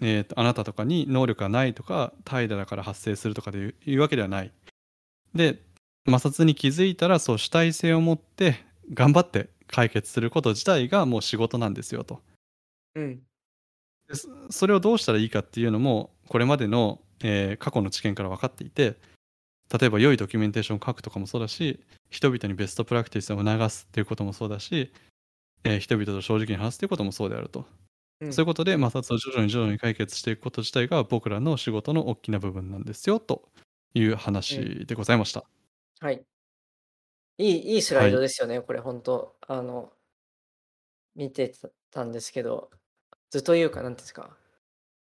[0.00, 4.50] えーとあなたとかに能力がないとか怠惰だから発生するとかでいういうわけではない
[5.34, 5.58] で
[6.08, 12.22] 摩擦に気づいたらそう主体性を持って頑張って解決すること自体がもう仕事なんですよと。
[12.94, 13.22] うん。
[14.08, 18.96] でそそれをどうしたらいいかっていうのもこれまでの、えー過去の知見から分かっていて
[19.78, 24.92] 例えば良いドキュメンテーションを書くとかもそうだし人々にベストプラクティスを促すっていうこともそうだし、
[25.64, 27.66] えー人々と正直に話すっていうこともそうであると、
[28.20, 28.32] うん。
[28.32, 33.48] そういうことで摩擦を徐々に徐々に解決していくこと自体が僕らの仕事の大きな部分なんですよと
[33.94, 35.44] いう話でございました、
[36.00, 36.24] はい。
[37.38, 39.92] いい、いいスライドですよね、これ、本当あの、
[41.14, 41.52] 見て
[41.90, 42.70] たんですけど、
[43.30, 44.38] 図というか、なんていうんですか、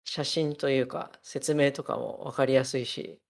[0.06, 3.22] 写真というか、説明とかも分かりやすいし、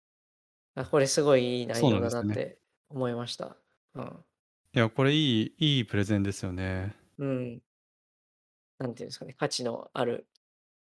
[0.76, 3.58] あこれすごいいい内そうな容だなって思いました。
[3.96, 4.26] うん。
[4.74, 7.62] いやこれいいいいプレゼンですよねうん。
[8.80, 10.28] なんていうんですかね、価値のある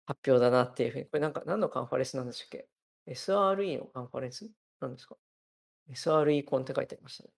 [0.06, 2.68] 発表だなっていう風に、これなんか何のカンファレンスなんでしたっけ
[3.08, 4.50] ？SRE のカンファレンス？
[4.80, 5.16] なんですか
[5.90, 7.30] ？SRE コンって書いてありましたね。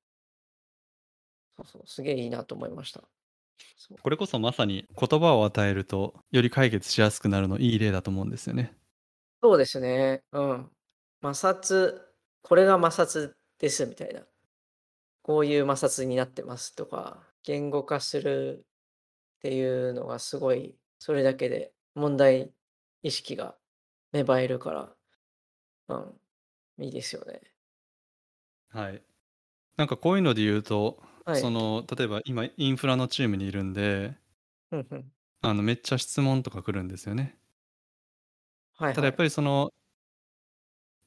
[1.57, 3.03] そうそう、すげえいいなと思いました。
[3.77, 3.99] そう。
[4.03, 8.75] これこそまさに言葉を与えると、より解決しやすくなるのいい例だと思うんですよね。
[9.43, 10.23] そうですね。
[10.33, 10.71] うん。
[11.23, 12.01] 摩擦、
[12.43, 14.23] これが摩擦ですみたいな。
[15.23, 18.65] こういう摩擦になってますとか、言語化する
[19.39, 22.53] っていうのがすごい、それだけで問題
[23.03, 23.57] 意識が
[24.13, 24.95] 芽生えるから、
[25.89, 25.95] う
[26.81, 27.41] ん、いいですよね。
[28.69, 29.03] はい。
[29.77, 31.43] なんかこういうので言うと、はい。
[31.43, 34.17] その、例えば今インフラのチームにいるんで。
[35.41, 37.39] あの、めっちゃ質問とか来るんですよね。
[38.93, 39.17] ただやっはいはい。
[39.17, 39.73] ぱりその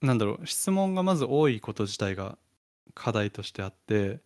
[0.01, 2.37] なんだろう、質問がまず多いこと自体が
[2.93, 4.21] 課題としてあって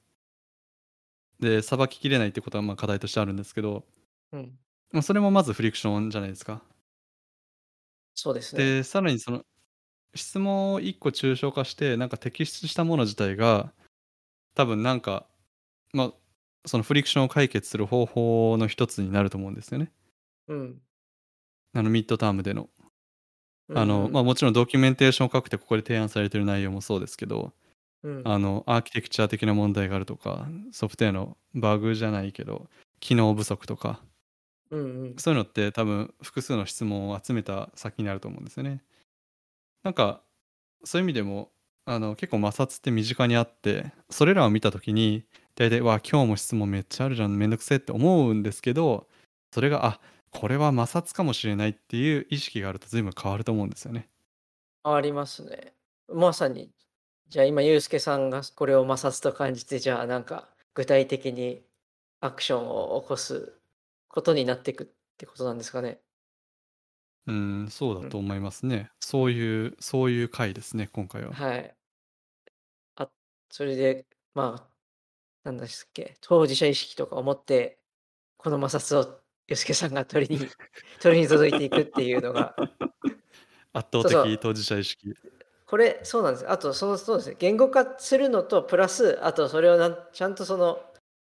[1.40, 3.86] で、さばききれないってことはまあ課題としてあるんですけど
[4.32, 4.60] うん。
[4.92, 6.64] ま、それもまずフリクションじゃないですか。
[8.16, 8.76] そうですね。
[8.76, 9.44] で、さらにその
[10.16, 13.74] 質問を1個抽象化して、なんか摘出したもの自体が、
[14.56, 15.28] 多分なんか、
[15.94, 16.12] ま、
[16.66, 19.92] そのフリクションを解決する方法の一つになると思うんですよね。
[20.48, 20.82] うん。
[21.74, 22.70] あのミッドタームでの。
[23.74, 24.14] あの、うんうん。
[24.14, 27.54] ま、もちろんドキュメンテーションを書くってここで提案されてる内容もそうですけど、
[28.04, 28.28] うん。
[28.28, 34.02] あの、アーキテクチャ的な問題があるとか、ソフトウェアのバグじゃないけど、機能不足とか
[34.72, 35.16] うんうん。
[35.18, 38.84] そういうのって多分複数の質問を集めた先になると思うんですよね。
[39.84, 40.24] なんか、
[40.86, 41.52] そういう意味でも、
[41.86, 45.26] あの、結構摩擦って身近にあって、それらを見た時に、
[45.56, 49.08] 大体、わ、今日も質問めっちゃあるじゃん、めんどくせえって思うんですけど、
[49.54, 54.10] それが、あ、これは摩擦かもしれないっていう意識があると随分変わると思うんですよね。
[54.84, 55.76] ありますね。
[56.08, 56.74] まさに、
[57.30, 61.66] じゃあ今ユースケさんがこれを摩擦と感じて、じゃあなんか具体的に
[62.22, 63.60] アクションを起こす
[64.10, 64.88] ことになってくっ
[65.18, 66.02] てことなんですかね？
[67.28, 68.06] うーん、そううん。
[68.06, 68.90] だと思いますね。
[69.00, 71.38] そういうそういう回ですね、今回は。
[71.38, 71.76] はい。
[72.96, 73.12] あ、
[73.50, 74.73] それで、まあ、
[75.44, 77.78] なんっけ、当事者意識とかを持って、
[78.38, 80.48] この摩擦をユースケさんが取りに
[81.02, 82.56] 取りに届いていくっていうのが
[83.74, 84.24] 圧倒そうそう。
[84.24, 85.14] 的当事者意識。
[85.66, 86.50] これ、そうなんです。
[86.50, 90.80] あとその、そうですね、言語化するのとプラス、あとそれをなんちゃんとその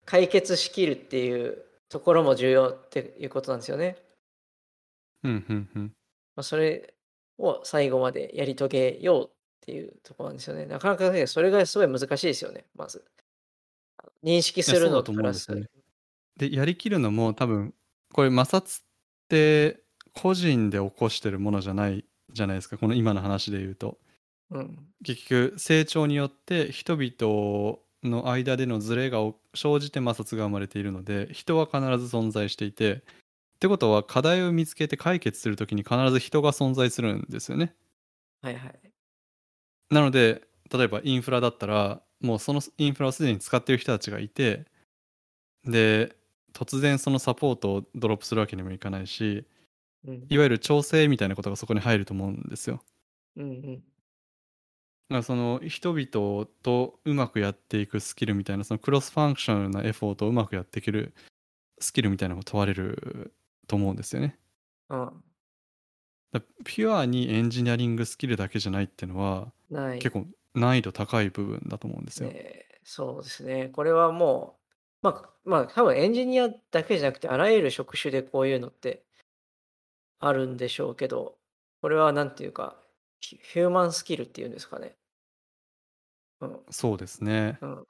[0.04, 3.96] 解決しきるっていうところも重要っていうことなんですよね。
[5.22, 5.92] ふんふんふん。
[6.36, 6.94] ま、それ
[7.38, 10.66] を最後までやり遂げようっていうとこなんですよね。
[10.66, 13.04] なかなかね、それがすごい難しいですよね、まず。
[14.22, 15.66] 認識するのとプラスでね。
[16.36, 17.74] で、やりきるのも多分、
[18.12, 18.84] これ摩擦っ
[19.28, 23.98] て個人で起こしてるものじゃないじゃないですか、この今の話で言うと。
[24.50, 24.86] うん。
[25.04, 33.00] 結局、成長によって人々の間でのズレがお生じて摩擦が生まれているので、人は必ず存在していて、っ
[33.60, 37.74] てことは課題を見つけて解決する時に必ず人が存在するんですよね。
[38.42, 38.80] はいはい。
[39.90, 44.64] なので、例えばインフラだったら、もうそのインフラをすでに使ってる人たちがいて、
[45.64, 46.16] で、
[46.54, 49.44] 突然そのサポートをドロップするわけにもいかないし、
[50.06, 50.26] うん。
[50.28, 52.82] いわゆる調整みたいなことがそこに入ると思うんですよ。
[53.36, 53.76] うんうん。
[53.76, 53.84] だか
[55.16, 61.14] らその人々とうまくやっていくスキルみたいな、そのクロスファンクショナルなエフォートをうまくやっていける
[61.78, 63.34] スキルみたいなのが問われる
[63.66, 64.38] と思うんですよね。
[64.88, 65.24] うん。
[66.32, 69.52] だピュアにエンジニアリングスキルだけじゃないっていうのは。
[69.98, 72.30] 結構難易度高い部分だと思うんですよ。
[72.30, 73.68] ね、そうですね。
[73.68, 74.58] これはも
[75.02, 79.04] う、ままあ、多分エンジニアだけじゃなくて、あらゆる職種でこういうのって
[80.20, 81.38] あるんでしょうけど、
[81.80, 82.76] これはなんていうか、
[83.20, 84.96] ヒヒューマンスキルっていうんですかね。
[86.40, 86.60] うん。
[86.70, 87.58] そうですね。
[87.60, 87.82] うん。
[87.82, 87.84] っ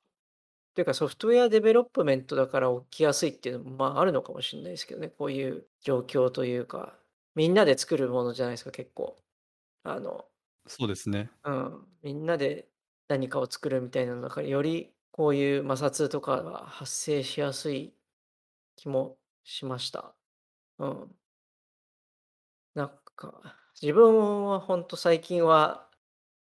[0.74, 5.08] ていうか software development だから起きやすいっていうのも、まあ、あるのかもしんないですけどね。
[5.08, 6.98] こういう状況というか、
[7.34, 9.16] みんなで作るものじゃないですか、結構。
[9.84, 10.24] あの
[10.66, 11.30] そうですね。
[11.44, 12.68] うん、みんなで
[13.08, 17.94] 何かを作るみたいなのだから、よりこういう摩擦とかが発生しやすい
[18.76, 20.14] 気もしました。
[20.78, 21.16] うん。
[22.74, 25.88] なんか、自分はほんと最近は、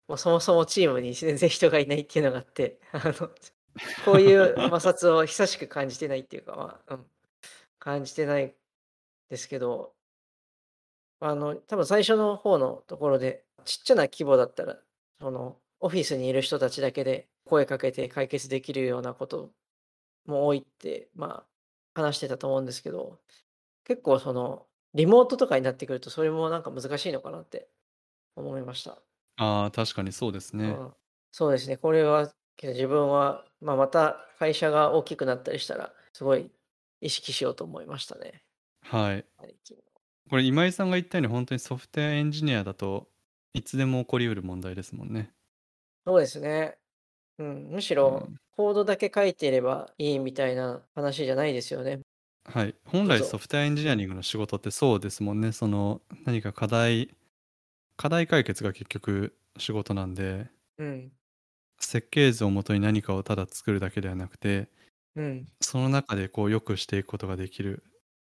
[0.08, 3.30] もうそもそもチームに全然人がいないっていうのがあって、 あの、
[4.04, 7.06] こういう摩擦を久しく感じてないっていうか、まあ、うん、
[7.78, 8.54] 感じてない
[9.30, 9.94] ですけど
[11.20, 14.78] あの、多分最初の方のところで、ちっちゃな規模だったら、
[15.20, 19.50] その、オフィスにいる人たちだけで声かけて解決できるようなこと
[20.26, 21.44] も多いって、ま
[21.94, 23.18] あ、話してたと思うんですけど、
[23.84, 27.68] 結構その、リモートとかになってくると、それもなんか難しいのかなって
[28.36, 28.98] 思いました。
[29.36, 30.66] ああ、確かにそうですね。
[30.66, 30.94] うん。
[31.32, 36.50] そうですね、これは、けど自分は、ま、また会社が大きくなったりしたら、すごい
[37.00, 38.44] 意識しようと思いましたね。
[38.82, 39.26] はい。
[40.30, 43.08] これ今井さんが言ったように本当にソフトウェアエンジニアだと、
[43.54, 45.30] いつでも起こりうる問題ですもんね。
[46.06, 46.76] そうですね。
[47.38, 48.36] うん、むしろうん。
[48.56, 52.00] コードだけ書いていればいいみたいな話じゃないですよね。
[52.44, 52.74] はい。
[52.84, 53.38] 本来ソ。
[53.38, 55.52] フトウェアエンジニアリングの仕事ってそうですもんね。
[55.52, 57.10] その、何か課題
[57.96, 61.12] 課題解決が結局仕事なんで、うん。
[61.78, 64.68] 設計図をもとに何かをただ作るだけではなくて、
[65.16, 65.46] うん。
[65.60, 67.84] その中でこう良くしていくことができる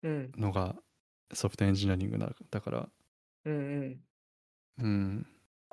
[0.04, 0.32] うん。
[0.38, 0.76] のが
[1.34, 2.90] ソフトエンジニアリングだだから。
[3.46, 4.00] うんうん。
[4.80, 5.28] うん。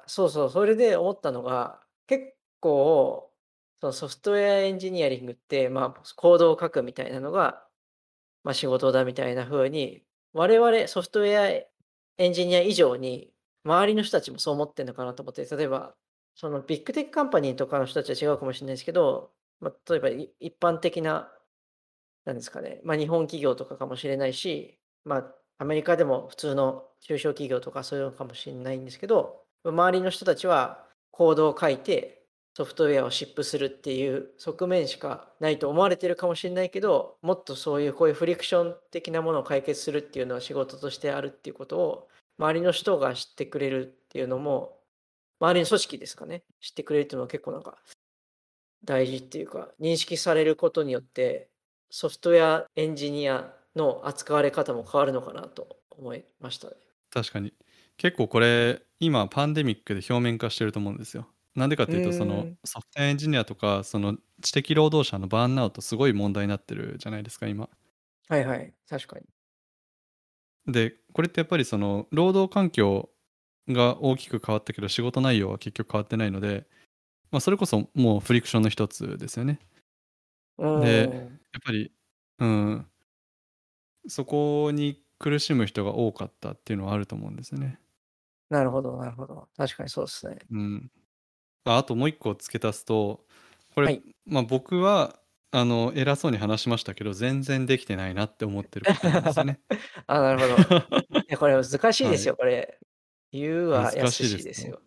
[0.06, 3.32] そうそう、それで思ったのが、結構、
[3.80, 7.66] そのソフトウェアエンジニアリングって、まあ、コードを書くみたいなのが、
[8.44, 11.48] まあ、仕事だみたいな風に、我々ソフトウェア
[12.18, 13.32] エンジニア以上に、
[13.64, 15.94] 周りの人たちもそう思ってんのかなと思って、例えば、
[16.34, 20.08] その big tech company とかの人たちは違うかもしれないですけど、まあ、例えば
[20.40, 21.32] 一般的な、
[22.24, 32.20] なんですかね、まあ、日本企業とかかもしれないし、まあ、アメリカでも普通の中小企業とかそういうのかもしれないんですけど、周りの人たちはコードを書いて、
[32.56, 42.08] ソフトウェアを ship するっていう側面しかないと思われてるかもしれないけど、もっとそういうこういう friction 的なものを解決するっていうのは仕事としてあるっていうことを、
[42.38, 44.78] 周りの人が知ってくれるっていうのも、
[45.40, 47.78] 周りの組織ですかね、知ってくれるっていうのは結構なんか
[48.84, 51.48] 大事っていうか、認識されることによって、
[51.90, 56.89] ソフトウェアエンジニアの扱われ方も変わるのかなと思いましたね。
[57.10, 57.52] 確かに。
[57.96, 61.28] 結構これ、今パンデミックで表面化してると思うんですよ。
[61.54, 62.24] なんでかっうていうと、そ。
[62.24, 67.68] のソフトウェアエンジニアとか、その知的労働者のバーンアウトすごい問題になってるじゃないですか、今。
[68.28, 69.26] はいはい、確かに。
[70.72, 73.10] で、これってやっぱりその労働環境
[73.68, 76.66] が大きく変わったけど、仕事内容は結局変わってないので、
[77.30, 79.60] まあ、それこそもうフリクションの一つですよね。
[80.58, 81.38] うで。
[81.52, 81.92] やっぱり、
[82.38, 82.86] うん、
[84.06, 87.78] そこに苦しむ人が多かったっていうのはあると思うんですよね。
[88.48, 89.48] なるほどなるほど。
[89.56, 90.38] 確かにそうですね。
[90.50, 90.90] うん。
[91.64, 93.26] あ、あともう一個付け足すと、
[93.74, 94.02] これ、はい。
[94.26, 95.20] まあ、僕は、
[95.52, 99.61] あの、偉そうに話しましたけど、全然できてないなって思ってることなんですよね。
[100.06, 100.56] あ、なるほど。
[101.28, 102.18] いや、これ難しいではい。
[102.18, 102.78] すよ、これ。
[103.33, 104.38] 言うは易難しいですよ。
[104.38, 104.80] しです。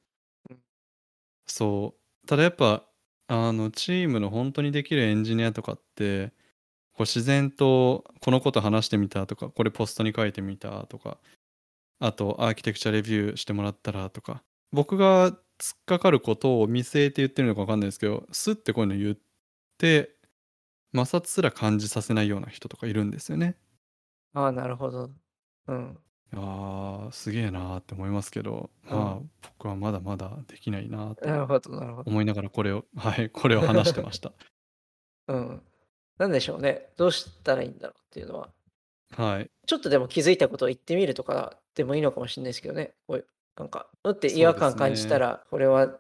[1.48, 2.28] そう。
[2.28, 2.90] ただやっぱ、
[3.28, 6.34] あの、チームの本当にできるエンジニアとかって、
[6.94, 11.18] こう自然とこのこと話してみたとか、これポストに書いてみたとか、
[12.00, 19.18] あとアーキテクチャレビューしてもらったらとか、僕が突っかかることを見据えて言ってるのか分かんないですけど、スッてこういうの言っ
[19.78, 20.12] て、
[20.96, 23.56] 摩擦すら感じさせないような人とかいるんですよね。
[24.34, 25.10] ああ、なるほど。
[25.68, 25.98] うん。
[26.36, 28.98] ああ、すげえなーって思いますけど、うん。
[28.98, 32.12] まあ、僕はまだまだできないなとなるほどなるほど。
[32.12, 34.34] 思いながらこれをはい、これを話してました。
[35.28, 35.64] うん。
[36.18, 36.90] なんでしょうね。
[36.98, 38.54] どうしたらいいんだろうっていうのは。
[39.12, 39.50] はい。
[39.66, 42.96] ちょっとでも気づいたことを言ってみるとかでもいいのかもしれないですけどね。
[43.08, 45.20] こういう、なんか、「うん？」って違そうで和感感じた。
[45.20, 46.00] ら、これは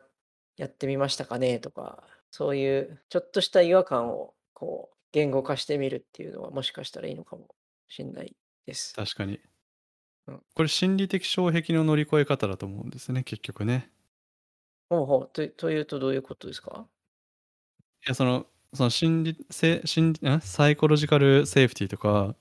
[0.57, 7.55] やってみましたかねとか、そういうちょっとした違和感をこう言語化してみるっていうのは、もしかしたらいいのかも
[7.87, 8.95] しんないです。
[8.95, 9.39] 確かに。
[10.27, 10.43] うん。
[10.55, 13.93] これ心理的障壁の乗り越え方だと思うんですね、結局ね。
[14.89, 16.87] ほうほう、とというとどういうことですか？
[18.05, 20.41] いや、そのその心理せ心理ん？
[20.41, 22.35] サイコロジカルセーフティーとか、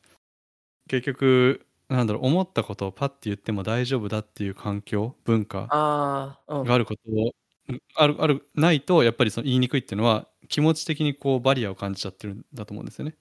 [0.88, 5.68] 結局、なんだろう、思ったことをパッて言っても大丈夫だっていう環境、文化。
[5.68, 7.28] があることを、
[7.74, 13.16] ん、あるあるないとやっぱりその言いにくいっていうのは、気持ち的にこうバリアを感じちゃってるんだと思うんですよね。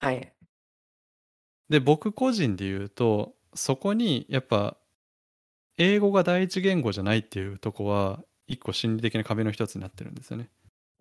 [0.00, 0.32] はい。
[1.68, 4.76] で、僕個人で言うと、そこにやっぱ
[5.78, 10.50] 英語が第一言語じゃないっていうとこは、一個心理的な壁の一つになってるんですよね。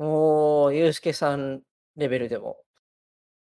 [0.04, 1.62] おお、ユースケさん
[1.96, 2.58] レベルでも、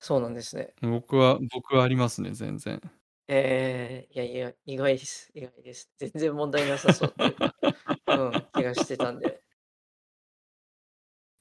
[0.01, 0.75] そうなんですね。
[0.83, 2.81] 僕は僕はありますね、全然。
[3.29, 5.31] ええ、いやいや、意外です。
[5.35, 5.91] 意外です。
[5.99, 7.55] 全然問題なさそうっていうか、
[8.09, 9.43] うん、気がしてたんで。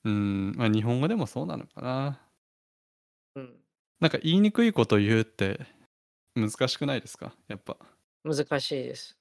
[0.04, 2.30] うーん、ま、日本語でもそうなのかな。
[3.36, 3.60] うん、
[4.00, 5.60] なんか言いにくいこと言うって
[6.36, 7.36] 難しくないですか？
[7.48, 7.78] やっぱ。
[8.24, 9.16] 難しいです。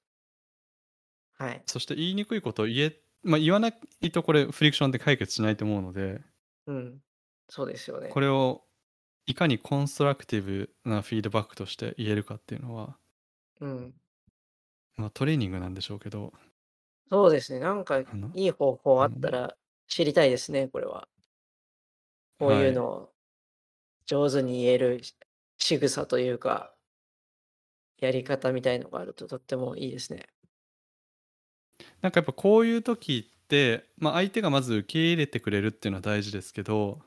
[1.36, 1.64] はい。
[1.66, 3.68] そして言いにくいことを言えま、言わな
[4.02, 6.20] いとこれフリクションで解決しないと思うので、
[6.66, 7.02] うん。
[7.48, 8.08] そうですよね。
[8.08, 8.66] これを
[9.26, 12.98] いかにコンストラクティブなフィードバックとして言えるかっていうのは、
[13.60, 14.00] うん。
[14.96, 16.34] ま、トレーニングなんでしょうけど、
[17.10, 19.56] そうですね、なんかいい方法あったら
[19.86, 21.08] 知りたいですね、これは。
[22.40, 22.68] こういはい。
[22.68, 23.12] うのを
[24.06, 25.16] 上手に言えるし
[25.58, 26.74] 仕草というか、
[27.98, 30.26] やり方みたいのがあるととってもいいですね。
[32.02, 37.00] なんかやっぱこういう時って、ま、相手がまず受け入れてくれるっていうのは大事ですけど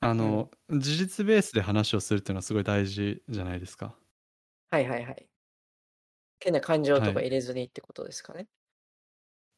[0.00, 0.42] あうん。
[0.42, 3.96] の、事実ベースで話をするっていうのはすごい大事じゃないですか。
[4.70, 5.28] はいはいはい。
[6.40, 7.12] 変な感情はい。
[7.12, 8.46] とか入れずにってことですかね？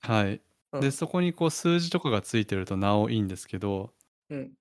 [0.01, 0.40] はい。
[0.78, 0.92] で、うん。
[0.92, 3.92] そこにこう数字とかがついてるとなおいいんですけど
[4.28, 4.55] うん。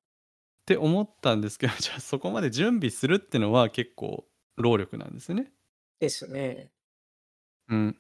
[0.62, 5.52] って思ったんですけど、 じゃあそこまで準備するってのは結構労力なんですね。
[6.00, 6.72] ですね。
[7.68, 7.98] うん。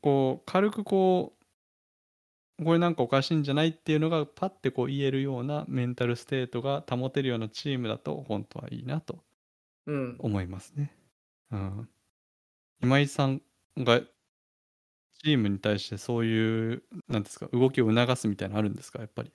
[0.00, 9.22] こう軽くこうこれなんかおかしいんじゃないっていうのがパッてこう言えるようなメンタルステートが保てるようなチームだと本当はいいなと
[9.86, 10.16] うん。
[10.18, 10.92] 思いますね。
[11.50, 11.88] うん。
[12.82, 13.42] 今井さん
[13.78, 14.00] が
[15.24, 19.00] チームに対してそういう、なんですか、動きを促すみたいなのあるんですか？
[19.00, 19.32] やっぱり？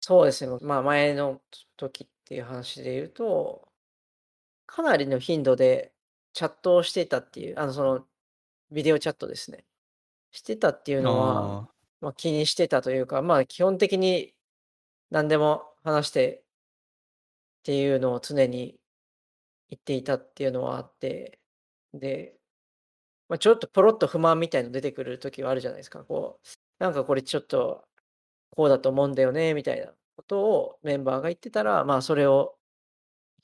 [0.00, 1.40] そうですね、まあ、前の
[1.76, 3.68] 時っていう話で言うと、
[4.66, 5.92] かなりの頻度で
[6.34, 8.06] チャットをしていたっていう、あの、その、
[8.70, 9.64] ビデオチャットですね。
[10.30, 11.68] してたっていうあのは、あ。
[12.00, 14.34] まあ、気にしてたというか、まあ、基本的に
[15.10, 16.42] 何でも話して
[17.60, 18.78] っていうのを常に
[19.70, 21.40] 言っていたっていうのはあって、
[21.94, 22.36] で、
[23.28, 26.04] まあ、ちょっとポロッと不満みたいの出てくる時はあるじゃないですか。
[26.04, 26.48] こう、
[26.78, 27.84] なんかこれちょっと
[28.50, 32.58] こうだと思うんだよねみたいなことをメンバーが言ってたら、まあ、それを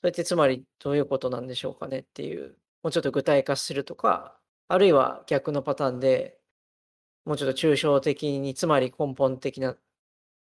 [0.01, 6.39] それってつまりどういうことなんでしょうかねっていう、もうちょっと具体化するとか、あるいは逆のパターンで、
[7.25, 9.75] もうちょっと抽象的に、つまり根本的な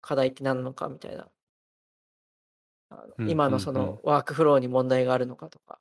[0.01, 1.30] 課題って何なのかみたいな、
[2.89, 3.72] あの、うん、今のそ。
[3.72, 5.80] のワークフローに問題があるのかとか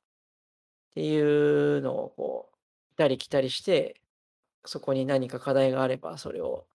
[0.91, 4.01] っていうのをこう、来たり来たりして、
[4.65, 6.67] そこに何か課題があれば、それを、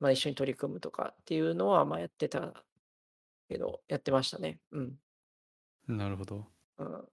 [0.00, 2.64] まあ、一緒に取り組むとかっていうのは、まあ、やってた
[3.48, 4.58] けど、やってましたね。
[4.72, 4.98] うん。
[5.86, 6.46] なるほど。
[6.78, 7.08] うん。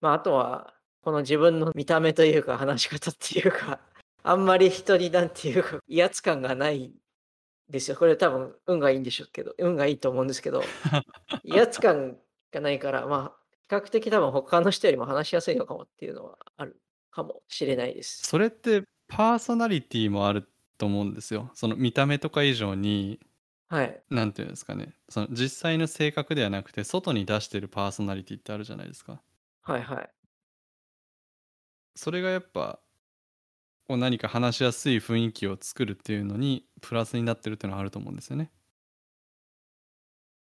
[0.00, 0.75] まあ、あとは、
[1.06, 3.78] この自分の見た目というか、話し方っていうか、
[4.24, 6.92] あんまり人になんていうか、威圧感がない
[7.68, 7.96] ですよ。
[7.96, 10.64] これ多分運がいいんでしょうけど運がいいと思うんですけど、
[11.44, 12.18] 威圧感
[12.50, 16.76] がないから、まあ、比較的多分他の人よりも話しやすいのかもっていうのはある
[17.12, 18.26] かもしれないです。
[18.26, 21.52] それってパーソナリティもあると思うんですよ。
[21.54, 23.20] その見た目とか以上に、
[23.68, 24.02] はい。
[24.10, 29.22] なんていうんですかね、その実際の性格ではなくて、外に出してるパーソナリティってあるじゃないですか。
[29.62, 30.15] はいはい。
[31.96, 32.78] それがやっぱ、
[33.88, 38.52] こう何か話しやすい雰囲気を作るっていうのに、プラスになってるっていうのはあると思うんですよね。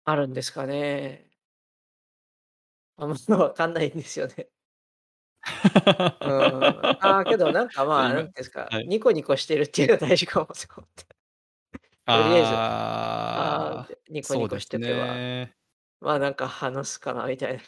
[0.04, 1.30] あるんですかね。
[2.96, 4.50] あんまわかんないんですよね。
[6.20, 6.30] うん。
[7.00, 8.86] ああ、けどなんか、まあ、 な今んていうんですか、はい。
[8.88, 11.04] ニコニコしてるっていうのは大事かもと思って。
[12.10, 12.66] とりあえず、あ
[13.34, 15.54] あ、ああ、で、ニコニコしそうですておけば、ね。
[16.00, 17.62] まあ、なんか話すかなみたいな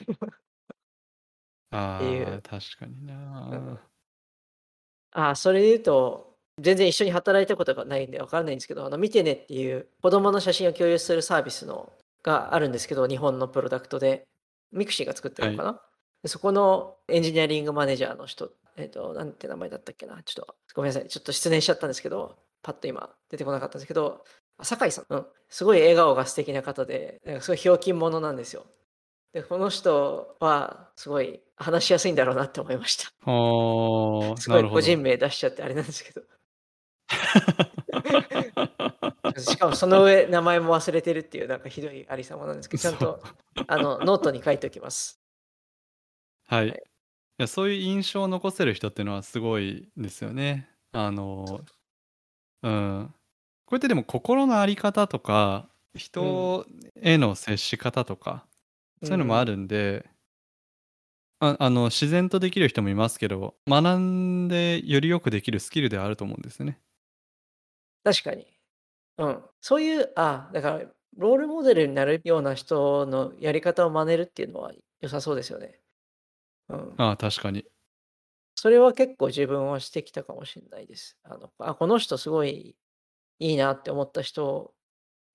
[1.95, 2.43] っていああ、う。
[2.43, 3.07] 確かに
[3.51, 3.61] うん。
[3.63, 3.91] な。
[5.13, 11.93] ああ、それで言うと、全然一緒に働いたことがないんでわからないんですけど、あの、見てねっていう子供の写真を共有するサービスの
[12.23, 14.25] があるんですけど、日本のプロダクトで、
[14.73, 15.57] ミクシーが作ってるはい。
[15.57, 15.83] のかな？
[16.23, 24.23] で、そこのエンジニアリングマネージャーの人、えっと、なんて名前だったっけな、ちょっとごめんなさい、ちょっと失念しちゃったんですけど、パッと今出てこなかったんですけど、
[24.59, 28.67] あ、酒井さん、うん、すごい笑顔が素敵な方で、なんかすごいひょうきん者なんですよ。
[29.33, 33.13] で、この人はすごい話しやすいんだろうなって思いました。
[33.31, 35.01] はあ、 すごい個人。
[35.01, 36.23] 名出しちゃってあれなんですけど。
[39.39, 42.99] しかもその上、名前も忘れてるっていうなんかひどいありさまなんですけど、ちゃん。
[42.99, 43.23] と
[43.69, 45.21] あの、ノートに書いておきます。
[46.47, 46.69] はい。
[46.69, 46.83] いはい。
[47.39, 50.69] や、そういう印象を残せる人っていうのはすごいですよね。
[50.93, 51.61] あの、
[52.63, 53.15] うん。
[53.65, 56.01] これってでも心の在り方とか、うん。
[56.01, 56.67] 人
[57.03, 58.47] への接し方とか。
[59.03, 60.09] そういうのもあるんで、
[61.41, 66.81] ああの、自然とできる人もいますけど、学んでよりよくできるスキルではあると思うんですよね。
[68.05, 68.47] 確かに。
[69.19, 69.45] うん。
[69.61, 75.83] そういう、あ、だから、ロールモデルになるような人のやり方を真似るっていうのは良さそうですよね。
[76.69, 76.97] うん。
[76.97, 77.67] ああ、確かに。
[78.55, 81.19] それは結構自分はしてきたかもしれないです。
[81.23, 82.77] あの、あ、この人すごい
[83.39, 84.75] いいなって思った人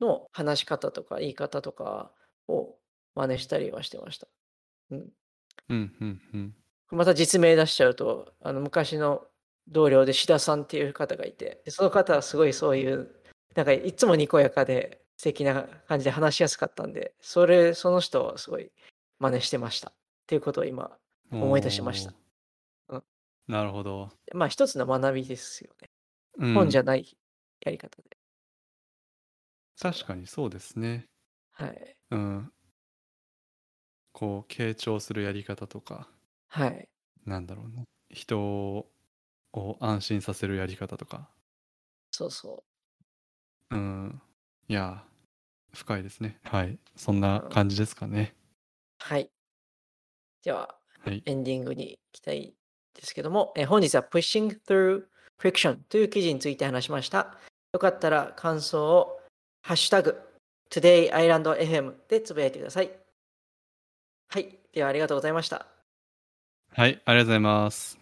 [0.01, 2.13] の話し方とか言い方とか
[2.47, 2.74] を
[3.15, 4.27] 真似したりはしてました。
[4.91, 5.09] うん。
[5.69, 6.55] うん、うんうん。
[6.91, 9.25] また実名出しちゃうと、あの、昔の
[9.67, 13.09] 同僚で志田さんっていう方がいて、で、その方はすごいそういう、
[13.55, 18.71] なんかいつもにこやかで素敵な感じで話しやすかったんで、それその人をすごい
[19.19, 19.89] 真似してました。
[19.89, 19.93] っ
[20.27, 20.97] ていうことを今
[21.31, 22.13] お思い出しました。
[22.89, 23.03] お、うん。
[23.47, 24.09] なるほど。
[24.33, 25.89] まあ、一つの学びですよね。
[26.37, 27.17] うん、本じゃない
[27.61, 28.17] やり方で。
[29.79, 31.05] 確かにそうですね。
[31.51, 31.95] はい。
[32.11, 32.51] うん。
[34.15, 36.07] こう、傾聴するやり方とか、
[36.47, 36.87] はい。
[37.25, 37.83] なんだろうな。
[38.09, 38.87] 人を
[39.81, 41.27] 安心させるやり方とか。
[42.11, 42.63] そうそ
[43.71, 43.75] う。
[43.75, 44.21] うん。
[44.69, 45.03] いや、
[45.73, 46.39] 深いですね。
[46.43, 46.79] はい。
[46.95, 47.49] そんなうん。
[47.49, 48.33] 感じですかね。
[48.99, 49.29] はい。
[50.43, 51.21] では、はい。
[51.25, 52.53] エンディングに行きたい
[52.93, 55.03] ですけども、えー本日は Pushing Through
[55.41, 57.35] Friction という記事について話しました。
[57.73, 59.19] よかったら感想を
[59.63, 60.17] ハッシュタグ
[60.69, 63.04] Today Island FM でつぶやいてください。
[64.29, 64.59] はい。
[64.73, 65.65] ではありがとうございました。
[66.73, 67.97] はい、ありがとうございます。